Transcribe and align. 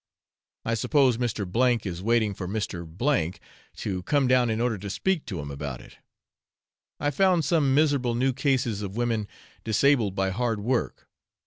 I 0.65 0.73
suppose 0.73 1.17
Mr. 1.19 1.45
G 1.79 1.87
is 1.87 2.01
waiting 2.01 2.33
for 2.33 2.47
Mr. 2.47 3.39
to 3.75 4.01
come 4.01 4.27
down 4.27 4.49
in 4.49 4.59
order 4.59 4.79
to 4.79 4.89
speak 4.89 5.27
to 5.27 5.39
him 5.39 5.51
about 5.51 5.79
it. 5.79 5.99
I 6.99 7.11
found 7.11 7.45
some 7.45 7.75
miserable 7.75 8.15
new 8.15 8.33
cases 8.33 8.81
of 8.81 8.97
women 8.97 9.27
disabled 9.63 10.15
by 10.15 10.31
hard 10.31 10.59
work. 10.59 11.07